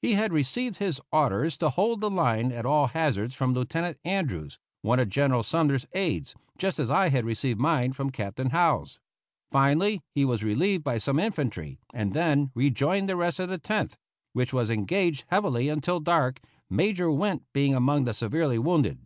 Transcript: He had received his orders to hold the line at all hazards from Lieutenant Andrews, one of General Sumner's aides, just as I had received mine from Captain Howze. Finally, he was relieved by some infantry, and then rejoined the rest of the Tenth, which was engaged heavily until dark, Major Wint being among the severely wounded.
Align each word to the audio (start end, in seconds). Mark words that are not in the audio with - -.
He 0.00 0.14
had 0.14 0.32
received 0.32 0.78
his 0.78 0.98
orders 1.12 1.58
to 1.58 1.68
hold 1.68 2.00
the 2.00 2.08
line 2.08 2.52
at 2.52 2.64
all 2.64 2.86
hazards 2.86 3.34
from 3.34 3.52
Lieutenant 3.52 3.98
Andrews, 4.02 4.58
one 4.80 4.98
of 4.98 5.10
General 5.10 5.42
Sumner's 5.42 5.84
aides, 5.92 6.34
just 6.56 6.78
as 6.78 6.88
I 6.88 7.10
had 7.10 7.26
received 7.26 7.60
mine 7.60 7.92
from 7.92 8.08
Captain 8.08 8.48
Howze. 8.48 8.98
Finally, 9.52 10.00
he 10.14 10.24
was 10.24 10.42
relieved 10.42 10.84
by 10.84 10.96
some 10.96 11.18
infantry, 11.18 11.78
and 11.92 12.14
then 12.14 12.50
rejoined 12.54 13.10
the 13.10 13.16
rest 13.16 13.38
of 13.40 13.50
the 13.50 13.58
Tenth, 13.58 13.98
which 14.32 14.54
was 14.54 14.70
engaged 14.70 15.24
heavily 15.28 15.68
until 15.68 16.00
dark, 16.00 16.40
Major 16.70 17.10
Wint 17.10 17.42
being 17.52 17.74
among 17.74 18.04
the 18.04 18.14
severely 18.14 18.58
wounded. 18.58 19.04